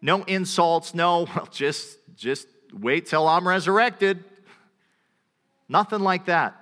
[0.02, 4.24] no insults, no, well, just just wait till I'm resurrected.
[5.68, 6.54] Nothing like that.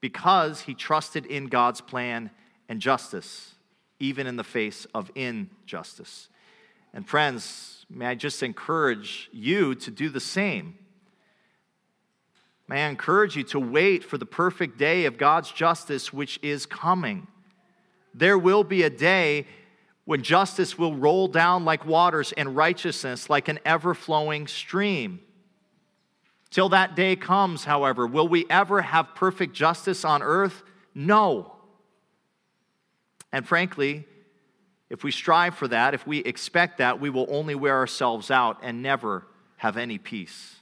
[0.00, 2.30] Because he trusted in God's plan
[2.68, 3.54] and justice,
[4.00, 6.28] even in the face of injustice.
[6.92, 10.76] And friends, may I just encourage you to do the same.
[12.68, 16.66] May I encourage you to wait for the perfect day of God's justice, which is
[16.66, 17.26] coming.
[18.14, 19.46] There will be a day
[20.04, 25.20] when justice will roll down like waters and righteousness like an ever flowing stream.
[26.50, 30.62] Till that day comes, however, will we ever have perfect justice on earth?
[30.94, 31.54] No.
[33.32, 34.06] And frankly,
[34.90, 38.58] if we strive for that, if we expect that, we will only wear ourselves out
[38.62, 40.56] and never have any peace.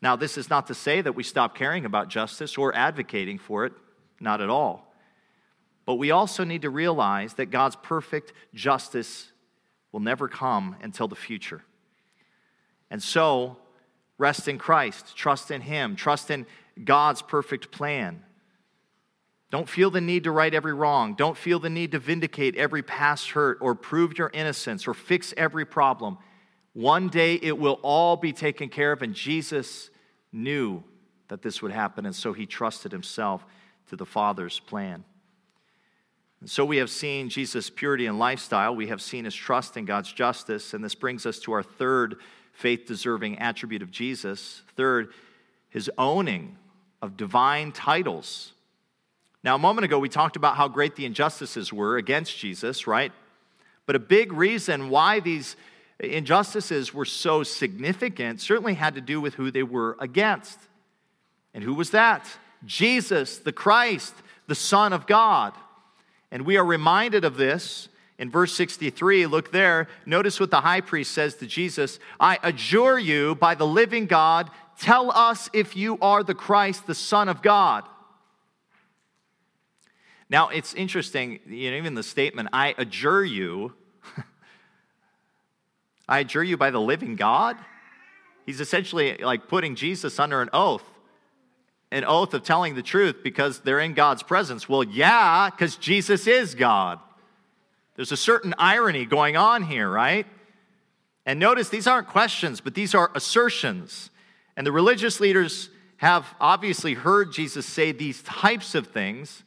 [0.00, 3.64] Now, this is not to say that we stop caring about justice or advocating for
[3.64, 3.72] it,
[4.20, 4.89] not at all.
[5.90, 9.32] But we also need to realize that God's perfect justice
[9.90, 11.62] will never come until the future.
[12.92, 13.56] And so,
[14.16, 16.46] rest in Christ, trust in Him, trust in
[16.84, 18.22] God's perfect plan.
[19.50, 21.14] Don't feel the need to right every wrong.
[21.14, 25.34] Don't feel the need to vindicate every past hurt or prove your innocence or fix
[25.36, 26.18] every problem.
[26.72, 29.90] One day it will all be taken care of, and Jesus
[30.30, 30.84] knew
[31.26, 33.44] that this would happen, and so he trusted himself
[33.88, 35.02] to the Father's plan.
[36.40, 38.74] And so we have seen Jesus' purity and lifestyle.
[38.74, 40.72] We have seen his trust in God's justice.
[40.72, 42.16] And this brings us to our third
[42.52, 44.62] faith deserving attribute of Jesus.
[44.76, 45.12] Third,
[45.68, 46.56] his owning
[47.02, 48.52] of divine titles.
[49.42, 53.12] Now, a moment ago, we talked about how great the injustices were against Jesus, right?
[53.86, 55.56] But a big reason why these
[55.98, 60.58] injustices were so significant certainly had to do with who they were against.
[61.54, 62.26] And who was that?
[62.64, 64.14] Jesus, the Christ,
[64.46, 65.54] the Son of God.
[66.30, 67.88] And we are reminded of this
[68.18, 69.26] in verse 63.
[69.26, 69.88] Look there.
[70.06, 74.50] Notice what the high priest says to Jesus I adjure you by the living God,
[74.78, 77.84] tell us if you are the Christ, the Son of God.
[80.28, 83.72] Now, it's interesting, you know, even the statement, I adjure you,
[86.08, 87.56] I adjure you by the living God.
[88.46, 90.84] He's essentially like putting Jesus under an oath,
[91.92, 94.68] an oath of telling the truth because they're in God's presence.
[94.68, 97.00] Well, yeah, because Jesus is God.
[97.96, 100.26] There's a certain irony going on here, right?
[101.26, 104.10] And notice these aren't questions, but these are assertions.
[104.56, 109.42] And the religious leaders have obviously heard Jesus say these types of things,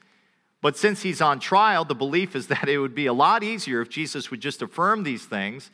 [0.61, 3.81] but since he's on trial, the belief is that it would be a lot easier
[3.81, 5.71] if Jesus would just affirm these things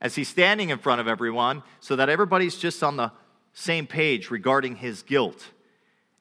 [0.00, 3.12] as he's standing in front of everyone so that everybody's just on the
[3.52, 5.50] same page regarding his guilt.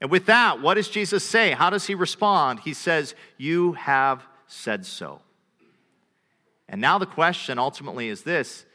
[0.04, 1.52] And with that, what does Jesus say?
[1.52, 2.60] How does he respond?
[2.60, 5.22] He says, You have said so.
[6.68, 8.66] And now the question ultimately is this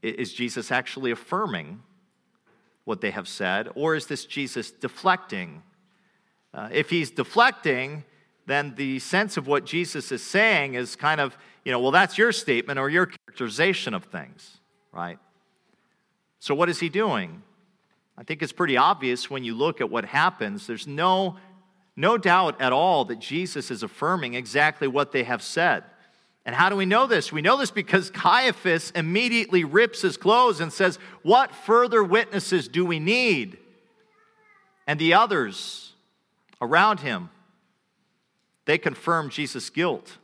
[0.00, 1.82] Is Jesus actually affirming
[2.84, 5.64] what they have said, or is this Jesus deflecting?
[6.54, 8.04] Uh, if he's deflecting,
[8.46, 12.16] then the sense of what Jesus is saying is kind of, you know, well, that's
[12.16, 14.58] your statement or your characterization of things,
[14.92, 15.18] right?
[16.38, 17.42] So, what is he doing?
[18.18, 20.66] I think it's pretty obvious when you look at what happens.
[20.66, 21.36] There's no,
[21.94, 25.84] no doubt at all that Jesus is affirming exactly what they have said.
[26.44, 27.30] And how do we know this?
[27.30, 32.84] We know this because Caiaphas immediately rips his clothes and says, What further witnesses do
[32.84, 33.56] we need?
[34.88, 35.92] And the others
[36.60, 37.30] around him,
[38.64, 40.16] they confirm Jesus' guilt.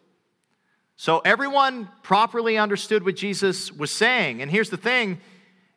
[0.96, 4.42] So everyone properly understood what Jesus was saying.
[4.42, 5.20] And here's the thing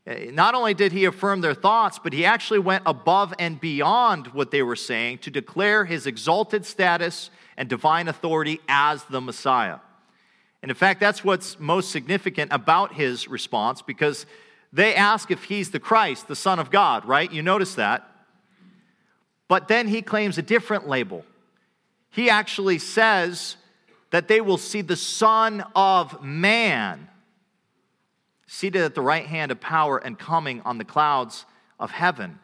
[0.08, 4.28] Eh, not only did he affirm their thoughts, but he actually went above and beyond
[4.28, 9.80] what they were saying to declare his exalted status and divine authority as the Messiah.
[10.62, 14.26] And in fact, that's what's most significant about his response because
[14.72, 17.32] they ask if he's the Christ, the Son of God, right?
[17.32, 18.10] You notice that.
[19.48, 21.24] But then he claims a different label.
[22.10, 23.58] He actually says
[24.12, 27.10] that they will see the Son of Man
[28.48, 31.46] seated at the right hand of power and coming on the clouds
[31.80, 32.40] of heaven.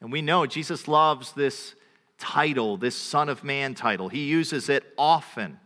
[0.00, 1.74] And we know Jesus loves this
[2.18, 4.08] title, this Son of Man title.
[4.08, 5.58] He uses it often.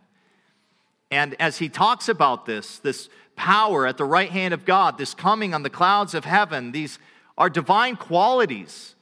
[1.11, 5.13] And as he talks about this, this power at the right hand of God, this
[5.13, 6.97] coming on the clouds of heaven, these
[7.37, 8.95] are divine qualities.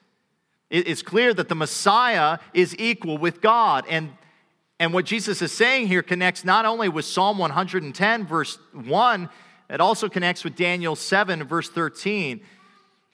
[0.69, 3.85] It's clear that the Messiah is equal with God.
[3.89, 4.13] And,
[4.79, 9.29] and what Jesus is saying here connects not only with Psalm 110, verse 1,
[9.71, 12.41] it also connects with Daniel 7, verse 13.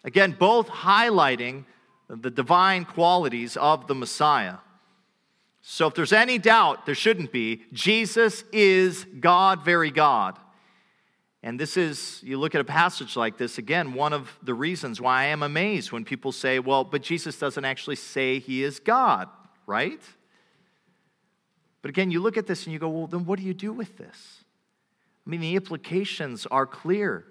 [0.04, 1.66] Again, both highlighting
[2.10, 4.56] the divine qualities of the Messiah.
[5.62, 7.64] So, if there's any doubt, there shouldn't be.
[7.74, 10.40] Jesus is God, very God.
[11.44, 15.00] And this is, you look at a passage like this, again, one of the reasons
[15.00, 18.80] why I am amazed when people say, well, but Jesus doesn't actually say he is
[18.80, 19.30] God,
[19.68, 20.02] right?
[21.82, 23.72] But again, you look at this and you go, well, then what do you do
[23.72, 24.44] with this?
[25.28, 27.26] I mean, the implications are clear.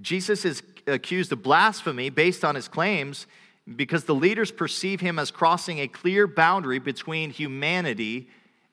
[0.00, 3.28] Jesus is accused of blasphemy based on his claims,
[3.76, 8.28] because the leaders perceive him as crossing a clear boundary between humanity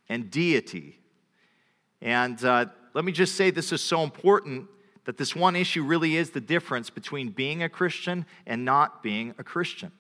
[0.09, 0.97] and deity.
[2.01, 2.65] And uh,
[2.95, 4.67] let me just say this is so important
[5.05, 9.35] that this one issue really is the difference between being a Christian and not being
[9.37, 9.91] a Christian.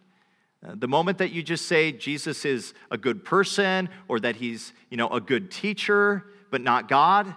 [0.67, 4.73] Uh, the moment that you just say Jesus is a good person or that he's,
[4.89, 7.35] you know, a good teacher but not God,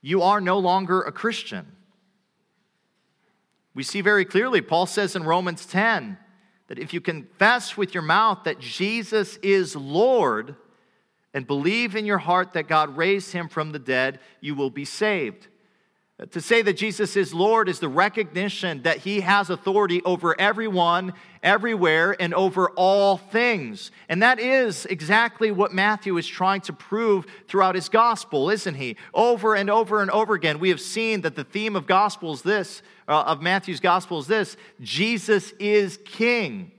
[0.00, 1.66] you are no longer a Christian.
[3.74, 6.18] We see very clearly, Paul says in Romans 10,
[6.68, 10.56] that if you confess with your mouth that Jesus is Lord
[11.34, 14.84] and believe in your heart that God raised him from the dead, you will be
[14.84, 15.48] saved.
[16.32, 21.12] To say that Jesus is Lord is the recognition that he has authority over everyone,
[21.44, 23.92] everywhere, and over all things.
[24.08, 28.96] And that is exactly what Matthew is trying to prove throughout his gospel, isn't he?
[29.14, 32.42] Over and over and over again, we have seen that the theme of gospel is
[32.42, 36.72] this, uh, of Matthew's gospel is this Jesus is king.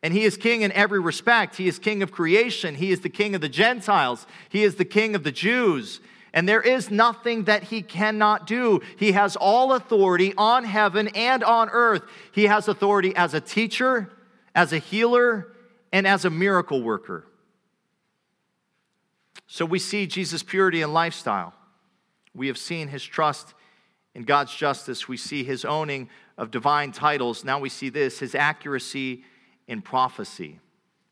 [0.00, 1.56] And he is king in every respect.
[1.56, 2.76] He is king of creation.
[2.76, 4.28] He is the king of the Gentiles.
[4.48, 5.98] He is the king of the Jews
[6.32, 8.80] and there is nothing that he cannot do.
[8.96, 12.02] He has all authority on heaven and on earth.
[12.32, 14.10] He has authority as a teacher,
[14.54, 15.52] as a healer,
[15.92, 17.24] and as a miracle worker.
[19.46, 21.54] So we see Jesus' purity and lifestyle.
[22.34, 23.54] We have seen his trust
[24.14, 25.08] in God's justice.
[25.08, 27.44] We see his owning of divine titles.
[27.44, 29.24] Now we see this his accuracy
[29.66, 30.60] in prophecy.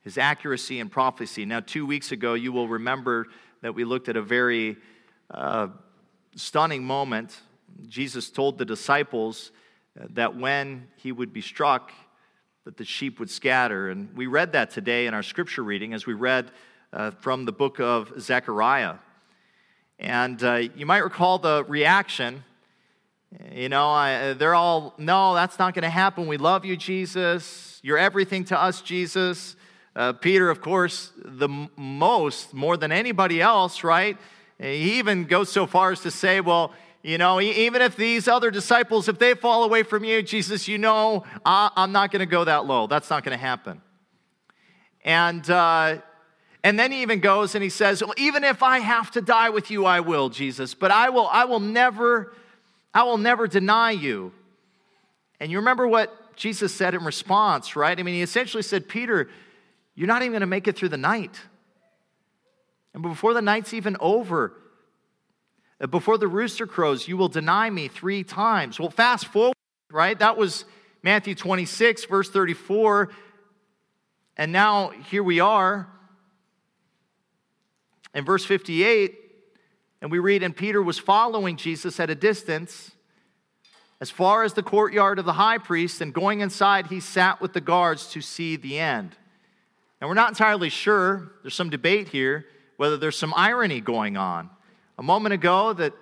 [0.03, 1.45] His accuracy in prophecy.
[1.45, 3.27] Now, two weeks ago, you will remember
[3.63, 4.77] that we looked at a very
[5.31, 5.69] uh,
[6.35, 7.39] stunning moment.
[7.89, 9.51] Jesus told the disciples
[10.01, 11.93] uh, that when he would be struck,
[12.65, 13.89] that the sheep would scatter.
[13.89, 16.51] And we read that today in our scripture reading as we read
[16.93, 18.97] uh, from the book of Zechariah.
[19.99, 22.45] And uh, you might recall the reaction.
[23.53, 26.27] You know, I, they're all, no, that's not going to happen.
[26.27, 27.81] We love you, Jesus.
[27.83, 29.57] You're everything to us, Jesus.
[29.95, 34.17] Uh, Peter, of course, the m- most, more than anybody else, right?
[34.59, 38.51] He even goes so far as to say, well, you know, even if these other
[38.51, 42.27] disciples, if they fall away from you, Jesus, you know, I, am not going to
[42.27, 42.87] go that low.
[42.87, 43.81] That's not going to happen.
[45.05, 45.99] And, uh,
[46.65, 49.51] and then he even goes and he says, well, even if I have to die
[49.51, 52.35] with you, I will, Jesus, but I will, I will never,
[52.93, 54.33] I will never deny you.
[55.39, 57.97] And you remember what Jesus said in response, right?
[57.97, 59.29] I mean, he essentially said, Peter,
[59.95, 61.41] you're not even going to make it through the night.
[62.97, 64.55] And before the night's even over,
[65.83, 68.81] uh, before the rooster crows, you will deny me three times.
[68.81, 69.53] Well, fast forward,
[69.93, 70.19] right?
[70.19, 70.65] That was
[71.03, 73.11] Matthew 26, verse 34.
[74.39, 75.89] And now here we are
[78.15, 79.15] in verse 58,
[80.01, 82.93] and we read, And Peter was following Jesus at a distance
[84.01, 87.53] as far as the courtyard of the high priest, and going inside, he sat with
[87.53, 89.17] the guards to see the end.
[90.01, 94.51] And we're not entirely sure, there's some debate here, whether there's some irony going on.
[94.99, 95.93] A moment ago, that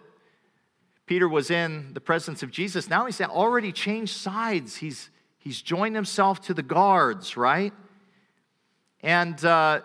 [1.06, 4.76] Peter was in the presence of Jesus, now he's already changed sides.
[4.76, 7.72] He's, he's joined himself to the guards, right?
[9.02, 9.80] And, uh,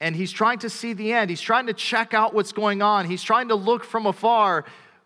[0.00, 1.28] and he's trying to see the end.
[1.28, 3.06] He's trying to check out what's going on.
[3.06, 4.64] He's trying to look from afar,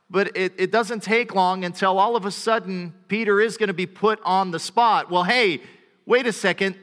[0.09, 3.75] but it, it doesn't take long until all of a sudden Peter is going to
[3.75, 5.11] be put on the spot.
[5.11, 5.63] Well, hey,
[6.07, 6.77] wait a second.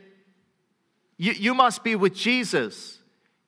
[1.18, 2.98] You, you must be with Jesus.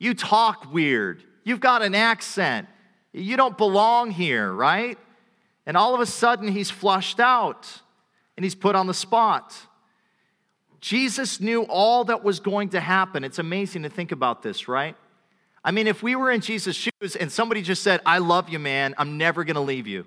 [0.04, 1.24] You talk weird.
[1.46, 2.68] You've got an accent.
[3.14, 4.98] You don't belong here, right?
[5.66, 7.68] And all of a sudden, he's flushed out
[8.36, 9.56] and he's put on the spot.
[10.82, 13.24] Jesus knew all that was going to happen.
[13.24, 14.98] It's amazing to think about this, right?
[15.64, 18.60] I mean, if we were in Jesus' shoes and somebody just said, I love you,
[18.60, 20.06] man, I'm never going to leave you.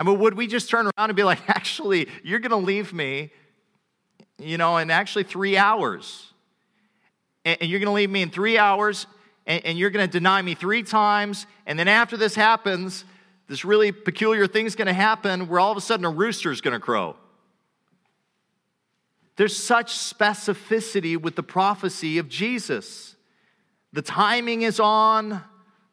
[0.00, 2.94] I mean, would we just turn around and be like, actually, you're going to leave
[2.94, 3.32] me
[4.38, 6.32] you know, in actually three hours.
[7.46, 9.06] And, and you're going to leave me in three hours,
[9.46, 11.46] and, and you're going to deny me three times.
[11.64, 13.06] And then after this happens,
[13.48, 16.74] this really peculiar thing's going to happen where all of a sudden a rooster's going
[16.74, 17.16] to crow.
[19.36, 23.14] There's such specificity with the prophecy of Jesus.
[23.92, 25.42] The timing is on,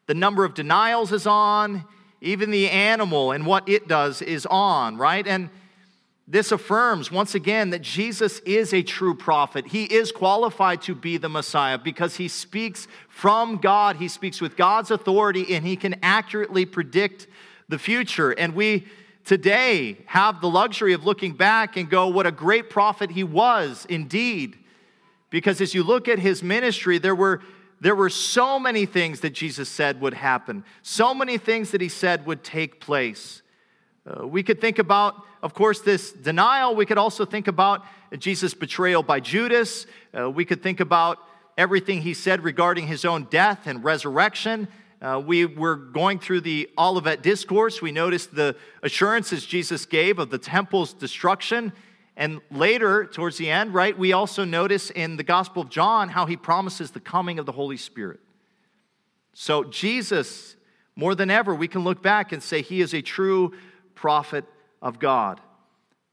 [0.07, 1.85] the number of denials is on,
[2.21, 5.27] even the animal and what it does is on, right?
[5.27, 5.49] And
[6.33, 9.67] this affirms once again that Jesus is a true prophet.
[9.67, 14.57] He is qualified to be the Messiah because he speaks from God, he speaks with
[14.57, 17.27] God's authority, and he can accurately predict
[17.69, 18.31] the future.
[18.31, 18.87] And we
[19.23, 23.85] today have the luxury of looking back and go, what a great prophet he was
[23.87, 24.57] indeed.
[25.29, 27.41] Because as you look at his ministry, there were,
[27.79, 31.89] there were so many things that Jesus said would happen, so many things that he
[31.89, 33.42] said would take place.
[34.05, 36.75] Uh, we could think about, of course, this denial.
[36.75, 37.85] We could also think about
[38.17, 39.85] Jesus' betrayal by Judas.
[40.17, 41.19] Uh, we could think about
[41.57, 44.67] everything he said regarding his own death and resurrection.
[45.01, 47.81] Uh, we were going through the Olivet Discourse.
[47.81, 51.71] We noticed the assurances Jesus gave of the temple's destruction.
[52.17, 56.25] And later, towards the end, right, we also notice in the Gospel of John how
[56.25, 58.19] he promises the coming of the Holy Spirit.
[59.33, 60.55] So, Jesus,
[60.95, 63.53] more than ever, we can look back and say he is a true
[63.95, 64.45] prophet
[64.81, 65.39] of God.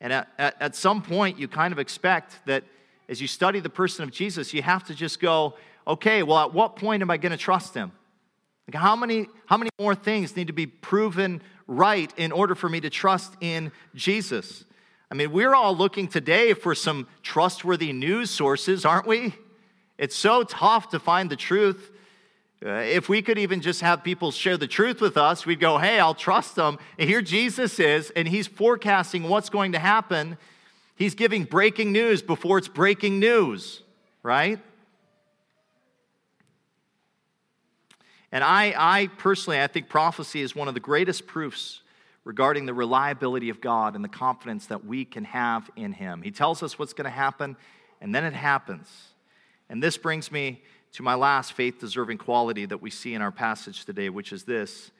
[0.00, 2.64] And at, at, at, some point, you kind of expect that
[3.08, 5.54] as you study the person of Jesus, you have to just go,
[5.86, 7.92] okay, well, at what point am I going to trust him?
[8.66, 12.68] Like how many, how many more things need to be proven right in order for
[12.68, 14.64] me to trust in Jesus?
[15.10, 19.34] I mean, we're all looking today for some trustworthy news sources, aren't we?
[19.98, 21.90] It's so tough to find the truth
[22.64, 25.78] Uh, if we could even just have people share the truth with us, we'd go,
[25.78, 26.78] hey, I'll trust them.
[26.98, 30.36] And here Jesus is, and he's forecasting what's going to happen.
[30.94, 33.80] He's giving breaking news before it's breaking news,
[34.22, 34.58] right?
[38.30, 41.80] And I, I personally, I think prophecy is one of the greatest proofs
[42.24, 46.20] regarding the reliability of God and the confidence that we can have in Him.
[46.20, 47.56] He tells us what's going to happen,
[48.02, 48.88] and then it happens.
[49.70, 50.62] And this brings me
[50.92, 54.44] to my last faith deserving quality that we see in our passage today, which is
[54.44, 54.90] this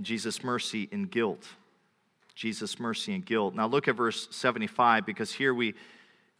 [0.00, 1.46] Jesus' mercy and guilt.
[2.34, 3.54] Jesus' mercy and guilt.
[3.54, 5.74] Now look at verse 75 because here we,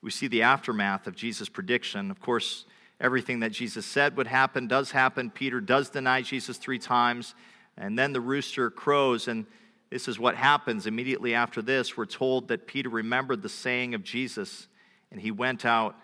[0.01, 2.11] we see the aftermath of Jesus' prediction.
[2.11, 2.65] Of course,
[3.01, 5.31] everything that Jesus said would happen does happen.
[5.31, 7.35] Peter does deny Jesus three times,
[7.77, 9.45] and then the rooster crows, and
[9.91, 10.87] this is what happens.
[10.87, 14.67] Immediately after this, we're told that Peter remembered the saying of Jesus,
[15.11, 15.95] and he went out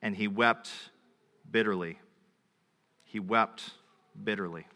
[0.00, 0.70] and he wept
[1.50, 1.98] bitterly.
[3.04, 3.70] he wept
[4.24, 4.66] bitterly.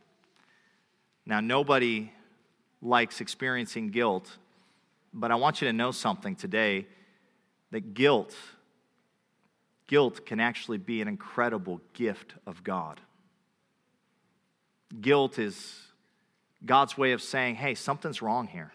[1.24, 2.12] Now, nobody
[2.82, 4.36] likes experiencing guilt,
[5.12, 6.86] but I want you to know something today
[7.70, 8.34] that guilt
[9.86, 13.00] guilt can actually be an incredible gift of God.
[15.00, 15.80] Guilt is
[16.64, 18.72] God's way of saying, "Hey, something's wrong here."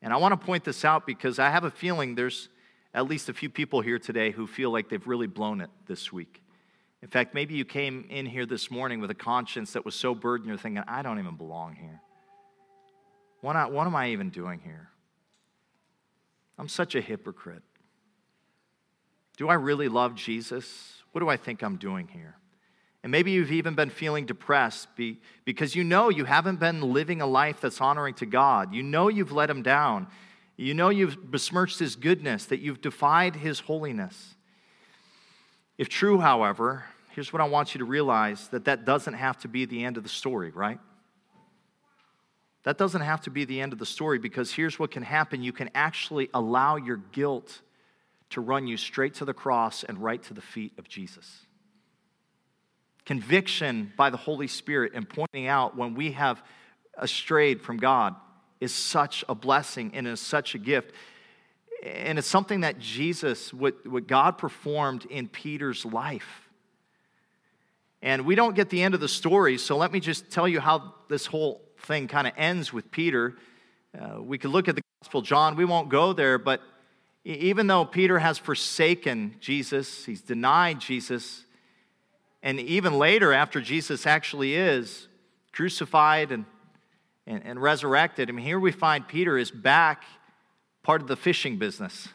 [0.00, 2.48] And I want to point this out because I have a feeling there's
[2.94, 6.12] at least a few people here today who feel like they've really blown it this
[6.12, 6.42] week.
[7.02, 10.14] In fact, maybe you came in here this morning with a conscience that was so
[10.14, 12.00] burdened you're thinking, I don't even belong here.
[13.40, 14.88] What, I, what am I even doing here?
[16.58, 17.62] I'm such a hypocrite.
[19.36, 20.94] Do I really love Jesus?
[21.12, 22.34] What do I think I'm doing here?
[23.04, 24.88] And maybe you've even been feeling depressed
[25.44, 28.74] because you know you haven't been living a life that's honoring to God.
[28.74, 30.08] You know you've let Him down.
[30.56, 34.34] You know you've besmirched His goodness, that you've defied His holiness.
[35.78, 39.48] If true, however, here's what I want you to realize that that doesn't have to
[39.48, 40.80] be the end of the story, right?
[42.64, 45.42] That doesn't have to be the end of the story because here's what can happen
[45.42, 47.62] you can actually allow your guilt
[48.30, 51.46] to run you straight to the cross and right to the feet of Jesus.
[53.06, 56.42] Conviction by the Holy Spirit and pointing out when we have
[57.06, 58.14] strayed from God
[58.60, 60.92] is such a blessing and is such a gift.
[61.84, 66.48] And it's something that Jesus, what, what God performed in Peter's life.
[68.02, 70.60] And we don't get the end of the story, so let me just tell you
[70.60, 73.36] how this whole thing kind of ends with Peter.
[73.98, 76.60] Uh, we could look at the Gospel John, we won't go there, but
[77.24, 81.44] even though Peter has forsaken Jesus, he's denied Jesus,
[82.42, 85.08] and even later, after Jesus actually is
[85.52, 86.44] crucified and,
[87.26, 90.04] and, and resurrected, I mean, here we find Peter is back
[90.88, 92.08] part of the fishing business.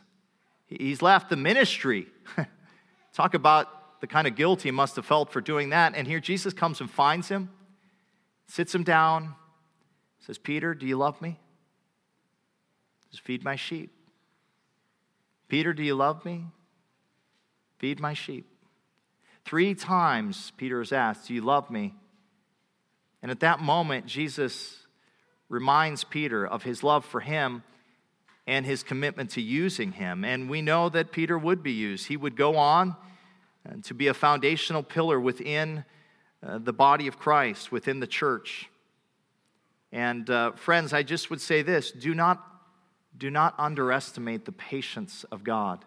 [0.65, 2.07] He's left the ministry.
[3.13, 5.93] Talk about the kind of guilt he must have felt for doing that.
[5.95, 7.51] And here Jesus comes and finds him,
[8.47, 9.35] sits him down,
[10.21, 11.39] says, Peter, do you love me?
[13.11, 13.91] Just feed my sheep.
[15.49, 16.45] Peter, do you love me?
[17.77, 18.47] Feed my sheep.
[19.45, 21.93] Three times Peter is asked, Do you love me?
[23.21, 24.79] And at that moment, Jesus
[25.47, 27.61] reminds Peter of his love for him
[28.45, 30.25] and his commitment to using him.
[30.25, 32.07] And we know that Peter would be used.
[32.07, 32.95] He would go on
[33.67, 35.85] uh, to be a foundational pillar within
[36.45, 38.69] uh, the body of Christ, within the church.
[39.91, 42.43] And uh, friends, I just would say this do not,
[43.17, 45.85] do not underestimate the patience of God,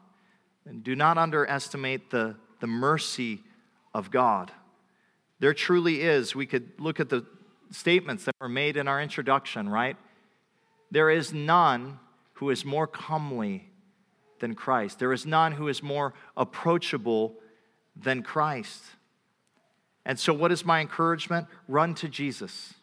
[0.64, 3.40] and do not underestimate the, the mercy
[3.92, 4.50] of God.
[5.40, 6.34] There truly is.
[6.34, 7.26] We could look at the
[7.70, 9.96] statements that were made in our introduction, right?
[10.90, 11.98] There is none
[12.36, 13.70] who is more comely
[14.40, 14.98] than Christ.
[14.98, 17.34] There is none who is more approachable
[17.94, 18.82] than Christ.
[20.04, 21.46] And so, what is my encouragement?
[21.66, 22.74] Run to Jesus.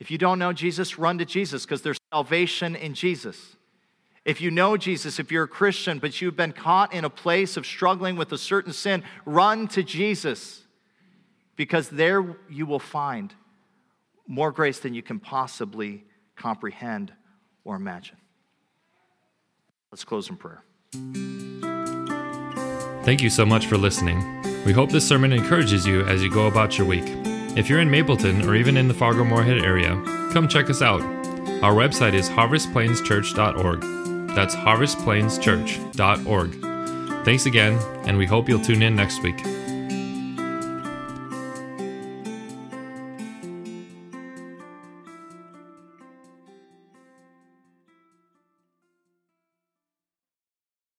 [0.00, 3.56] If you don't know Jesus, run to Jesus because there's salvation in Jesus.
[4.24, 7.58] If you know Jesus, if you're a Christian, but you've been caught in a place
[7.58, 10.62] of struggling with a certain sin, run to Jesus
[11.56, 13.34] because there you will find
[14.26, 16.04] more grace than you can possibly
[16.34, 17.12] comprehend
[17.64, 18.16] or imagine.
[19.94, 20.64] Let's close in prayer.
[23.04, 24.42] Thank you so much for listening.
[24.64, 27.04] We hope this sermon encourages you as you go about your week.
[27.56, 29.90] If you're in Mapleton or even in the Fargo Moorhead area,
[30.32, 31.00] come check us out.
[31.62, 34.34] Our website is harvestplainschurch.org.
[34.34, 37.24] That's harvestplainschurch.org.
[37.24, 39.38] Thanks again, and we hope you'll tune in next week.